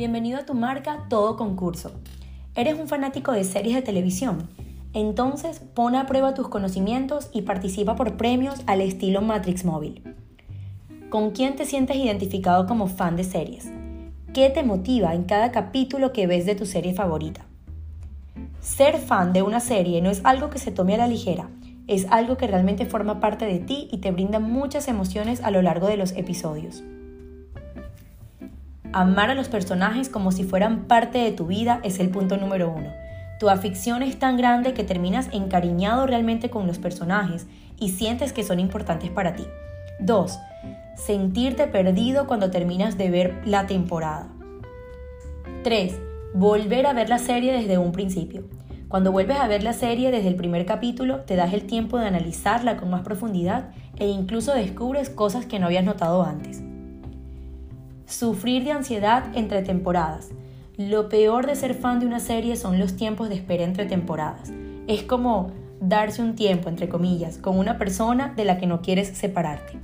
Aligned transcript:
Bienvenido 0.00 0.38
a 0.38 0.46
tu 0.46 0.54
marca 0.54 1.04
Todo 1.10 1.36
Concurso. 1.36 1.92
¿Eres 2.54 2.80
un 2.80 2.88
fanático 2.88 3.32
de 3.32 3.44
series 3.44 3.74
de 3.74 3.82
televisión? 3.82 4.48
Entonces 4.94 5.60
pon 5.74 5.94
a 5.94 6.06
prueba 6.06 6.32
tus 6.32 6.48
conocimientos 6.48 7.28
y 7.34 7.42
participa 7.42 7.96
por 7.96 8.16
premios 8.16 8.62
al 8.66 8.80
estilo 8.80 9.20
Matrix 9.20 9.66
Móvil. 9.66 10.02
¿Con 11.10 11.32
quién 11.32 11.54
te 11.54 11.66
sientes 11.66 11.98
identificado 11.98 12.66
como 12.66 12.86
fan 12.86 13.14
de 13.14 13.24
series? 13.24 13.70
¿Qué 14.32 14.48
te 14.48 14.62
motiva 14.62 15.14
en 15.14 15.24
cada 15.24 15.52
capítulo 15.52 16.14
que 16.14 16.26
ves 16.26 16.46
de 16.46 16.54
tu 16.54 16.64
serie 16.64 16.94
favorita? 16.94 17.44
Ser 18.58 18.96
fan 18.96 19.34
de 19.34 19.42
una 19.42 19.60
serie 19.60 20.00
no 20.00 20.08
es 20.08 20.22
algo 20.24 20.48
que 20.48 20.58
se 20.58 20.72
tome 20.72 20.94
a 20.94 20.96
la 20.96 21.08
ligera, 21.08 21.50
es 21.88 22.06
algo 22.08 22.38
que 22.38 22.46
realmente 22.46 22.86
forma 22.86 23.20
parte 23.20 23.44
de 23.44 23.58
ti 23.58 23.90
y 23.92 23.98
te 23.98 24.12
brinda 24.12 24.38
muchas 24.38 24.88
emociones 24.88 25.42
a 25.42 25.50
lo 25.50 25.60
largo 25.60 25.88
de 25.88 25.98
los 25.98 26.12
episodios. 26.12 26.82
Amar 28.92 29.30
a 29.30 29.36
los 29.36 29.48
personajes 29.48 30.08
como 30.08 30.32
si 30.32 30.42
fueran 30.42 30.88
parte 30.88 31.18
de 31.18 31.30
tu 31.30 31.46
vida 31.46 31.78
es 31.84 32.00
el 32.00 32.08
punto 32.08 32.36
número 32.38 32.72
uno. 32.72 32.90
Tu 33.38 33.48
afición 33.48 34.02
es 34.02 34.18
tan 34.18 34.36
grande 34.36 34.74
que 34.74 34.82
terminas 34.82 35.28
encariñado 35.32 36.08
realmente 36.08 36.50
con 36.50 36.66
los 36.66 36.78
personajes 36.78 37.46
y 37.78 37.90
sientes 37.90 38.32
que 38.32 38.42
son 38.42 38.58
importantes 38.58 39.10
para 39.10 39.34
ti. 39.34 39.46
2. 40.00 40.38
Sentirte 40.96 41.68
perdido 41.68 42.26
cuando 42.26 42.50
terminas 42.50 42.98
de 42.98 43.10
ver 43.10 43.40
la 43.44 43.68
temporada. 43.68 44.26
3. 45.62 45.96
Volver 46.34 46.86
a 46.86 46.92
ver 46.92 47.08
la 47.08 47.18
serie 47.18 47.52
desde 47.52 47.78
un 47.78 47.92
principio. 47.92 48.42
Cuando 48.88 49.12
vuelves 49.12 49.38
a 49.38 49.46
ver 49.46 49.62
la 49.62 49.72
serie 49.72 50.10
desde 50.10 50.28
el 50.28 50.34
primer 50.34 50.66
capítulo, 50.66 51.20
te 51.20 51.36
das 51.36 51.52
el 51.52 51.68
tiempo 51.68 51.96
de 51.98 52.08
analizarla 52.08 52.76
con 52.76 52.90
más 52.90 53.02
profundidad 53.02 53.70
e 53.96 54.08
incluso 54.08 54.52
descubres 54.52 55.10
cosas 55.10 55.46
que 55.46 55.60
no 55.60 55.66
habías 55.66 55.84
notado 55.84 56.24
antes. 56.24 56.64
Sufrir 58.10 58.64
de 58.64 58.72
ansiedad 58.72 59.22
entre 59.34 59.62
temporadas. 59.62 60.30
Lo 60.76 61.08
peor 61.08 61.46
de 61.46 61.54
ser 61.54 61.74
fan 61.74 62.00
de 62.00 62.06
una 62.06 62.18
serie 62.18 62.56
son 62.56 62.80
los 62.80 62.96
tiempos 62.96 63.28
de 63.28 63.36
espera 63.36 63.62
entre 63.62 63.86
temporadas. 63.86 64.50
Es 64.88 65.04
como 65.04 65.52
darse 65.80 66.20
un 66.20 66.34
tiempo, 66.34 66.68
entre 66.68 66.88
comillas, 66.88 67.38
con 67.38 67.56
una 67.56 67.78
persona 67.78 68.34
de 68.34 68.44
la 68.44 68.58
que 68.58 68.66
no 68.66 68.82
quieres 68.82 69.16
separarte. 69.16 69.78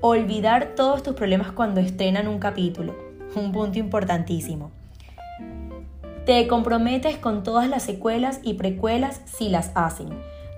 Olvidar 0.00 0.74
todos 0.74 1.04
tus 1.04 1.14
problemas 1.14 1.52
cuando 1.52 1.80
estrenan 1.80 2.26
un 2.26 2.40
capítulo. 2.40 2.96
Un 3.36 3.52
punto 3.52 3.78
importantísimo. 3.78 4.72
Te 6.26 6.48
comprometes 6.48 7.18
con 7.18 7.44
todas 7.44 7.68
las 7.68 7.84
secuelas 7.84 8.40
y 8.42 8.54
precuelas 8.54 9.20
si 9.26 9.48
las 9.48 9.70
hacen. 9.76 10.08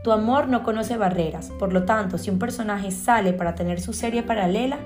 Tu 0.02 0.12
amor 0.12 0.48
no 0.48 0.62
conoce 0.62 0.96
barreras, 0.96 1.50
por 1.58 1.74
lo 1.74 1.84
tanto, 1.84 2.16
si 2.16 2.30
un 2.30 2.38
personaje 2.38 2.90
sale 2.90 3.34
para 3.34 3.54
tener 3.54 3.82
su 3.82 3.92
serie 3.92 4.22
paralela, 4.22 4.78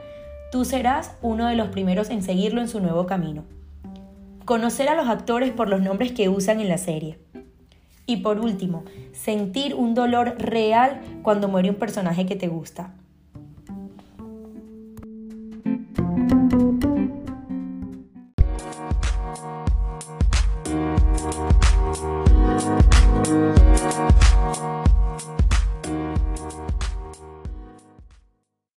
Tú 0.50 0.64
serás 0.64 1.16
uno 1.22 1.47
de 1.48 1.56
los 1.56 1.69
primeros 1.69 2.08
en 2.08 2.22
seguirlo 2.22 2.61
en 2.61 2.69
su 2.69 2.80
nuevo 2.80 3.06
camino. 3.06 3.44
Conocer 4.44 4.88
a 4.88 4.94
los 4.94 5.08
actores 5.08 5.50
por 5.50 5.69
los 5.69 5.83
nombres 5.83 6.12
que 6.12 6.28
usan 6.28 6.61
en 6.61 6.69
la 6.69 6.78
serie. 6.78 7.19
Y 8.06 8.19
por 8.19 8.38
último, 8.38 8.84
sentir 9.12 9.75
un 9.75 9.94
dolor 9.94 10.36
real 10.38 11.00
cuando 11.22 11.48
muere 11.48 11.70
un 11.70 11.77
personaje 11.77 12.27
que 12.27 12.36
te 12.36 12.47
gusta. 12.47 12.94